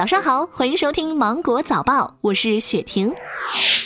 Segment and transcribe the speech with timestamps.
[0.00, 3.14] 早上好，欢迎收听《芒果早报》，我是雪婷。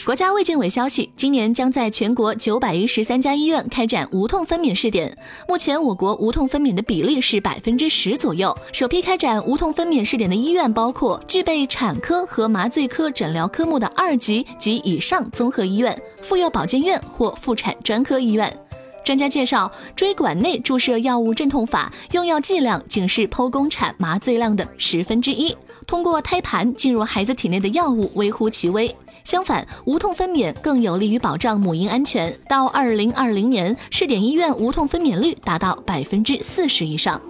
[0.05, 5.19] 国家卫健委消息，今年将在全国九百一十三家医院开展无痛分娩试点。
[5.49, 8.57] 目前，我国无痛分娩的比例是百分之十左右。
[8.73, 18.57] 首批开展无痛分娩试点的医院包括具备产科和麻醉科诊疗科目的二级及以上综合医院、妇幼保健院或妇产专科医院。
[19.05, 25.55] 专家介绍，椎管内注射药物镇痛法用药剂量仅是剖宫产麻醉量的十分之一，
[25.87, 28.93] 通过胎盘进入孩子体内的药物微乎其微。
[29.23, 32.35] 相反，无痛分娩更有利于保障母婴安全。
[32.49, 37.21] 到二零二零年，试点医院无痛分娩率达到百分之四十以上。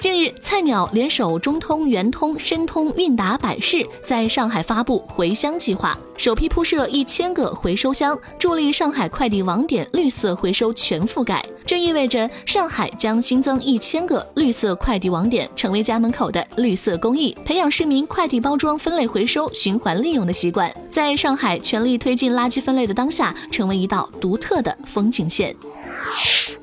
[0.00, 11.44] 近日，菜鸟联手中通、圆通、申通、韵达、百世，在上海发布回乡计划，首批铺设一千个回收箱，助力上海快递网点绿色回收全覆盖。
[11.66, 25.54] 这意味着上海将新增一千个绿色快递网点，成为家门口的绿色公益，培养市民快递包装分类回收、循环利用的习惯，在上海全力推进垃圾分类的当下，成为一道独特的风景线。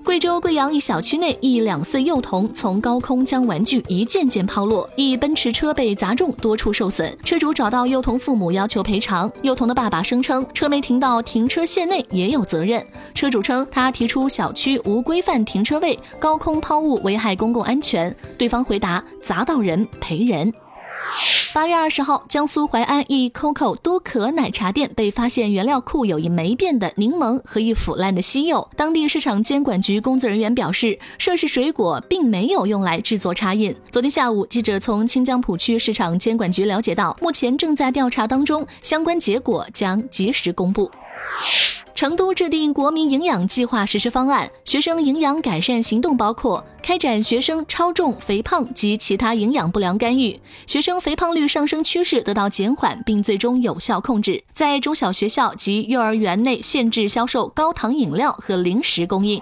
[0.04, 7.16] 贵州贵阳一小区内，一两岁幼童从高空将玩具一件件抛落，一奔驰车被砸中，多处受损。
[7.24, 12.84] 车主找到幼童父母要求赔偿，幼童的爸爸声称车没停到停车线内也有责任。
[13.14, 18.16] 车主称他提出小区无规范停车位，高空抛物危害公共安全。
[18.38, 20.54] 对方回答砸到人赔人。
[21.56, 28.70] 八月二十号，江苏淮安一 COCO 都可奶茶店被发现原料库有一霉变的柠檬和一腐烂的西柚。
[28.76, 33.74] 当地市场监管局工作人员表示，涉事水果并没有用来制作茶饮。
[33.90, 40.92] 昨天下午，记者从清江浦区市场监管局了解到，目前正在调查当中，相关结果将及时公布。
[41.96, 50.38] 成都制定国民营养计划实施方案，学生营养改善行动包括开展学生超重、肥胖及其他营养不良干预，
[50.68, 54.44] 学生肥胖率上升趋势得到减缓，并最终有效控制。
[54.52, 59.42] 在中小学校及幼儿园内限制销售高糖饮料和零食供应。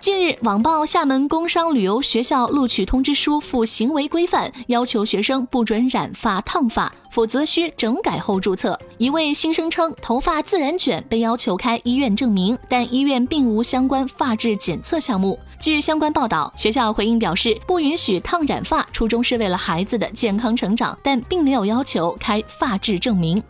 [0.00, 8.78] 近日，网曝厦门工商旅游学校录取通知书附行为规范，要求学生不准染发烫发，否则需整改后注册。
[8.96, 15.38] 一位新生称，头发自然卷被要求开医院证明，但医院并无相关发质检测项目。
[15.60, 23.42] 据相关报道，学校回应表示，不允许烫染发，初衷是为了孩子的健康成长，但并没有要求开发质证明。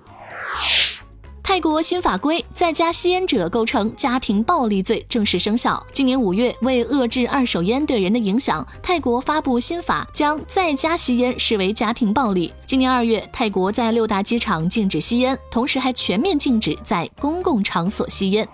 [1.50, 5.84] 泰国新法规，在家吸烟者构成家庭暴力罪正式生效。
[5.93, 12.53] 今年五月，为遏制二手烟对人的影响，泰国发布新法，将在家吸烟视为家庭暴力。
[12.65, 18.49] 今年二月，泰国在六大机场禁止吸烟，同时还全面禁止在公共场所吸烟。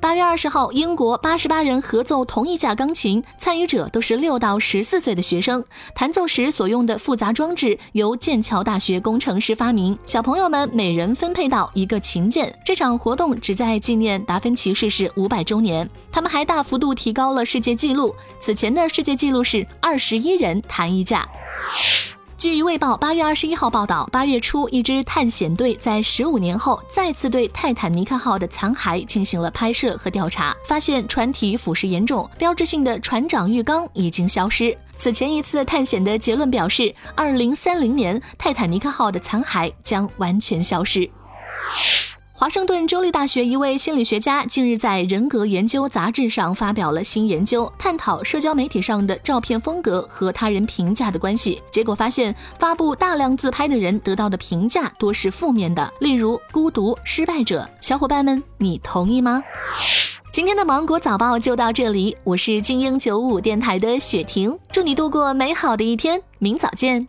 [0.00, 5.64] 八月二十号，英国八十八人合奏同一架钢琴，参与者都是六到十四岁的学生。
[5.94, 9.98] 弹奏时所用的复杂装置由剑桥大学工程师发明。
[10.04, 12.54] 小朋友们每人分配到一个琴键。
[12.62, 15.88] 这场活动旨在纪念达芬奇逝世五百周年。
[16.12, 21.26] 他们还大幅度提高了世界纪录，此前的世界纪录是二十一人弹一架。
[22.44, 34.76] 据《卫报》八月二十一号报道，八月初，一支探险队在十五年后再次对泰坦尼克号的残骸进行了拍摄和调查，发现船体腐蚀严重，标志性的船长浴缸已经消失。
[34.94, 41.08] 此前一次探险的结论表示，二零三零年泰坦尼克号的残骸将完全消失。
[42.36, 51.62] 华盛顿州立大学一位心理学家近日在《人格研究》杂志上发表了新研究，探讨社交媒体上的照片风格和他人评价的关系。
[51.70, 57.70] 结果发现，发布大量自拍的人得到的评价多是负面的，例如孤独、失败者。
[57.80, 59.40] 小伙伴们，你同意吗？
[60.32, 67.06] 今天的芒果早报就到这里，我是精英九五电台的雪婷，祝你度过美好的一天，明早见。